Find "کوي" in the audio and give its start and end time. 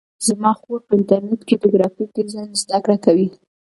3.05-3.27